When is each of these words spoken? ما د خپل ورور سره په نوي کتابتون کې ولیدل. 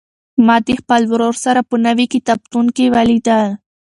ما 0.45 0.55
د 0.65 0.69
خپل 0.79 1.01
ورور 1.11 1.35
سره 1.45 1.61
په 1.69 1.75
نوي 1.85 2.05
کتابتون 2.13 2.65
کې 2.75 2.85
ولیدل. 2.95 3.45